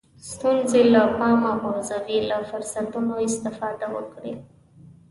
ستونزې 0.31 0.81
له 0.93 1.01
پامه 1.17 1.51
وغورځوئ 1.57 2.19
له 2.31 2.37
فرصتونو 2.49 3.13
استفاده 3.27 3.85
وکړئ. 3.95 4.33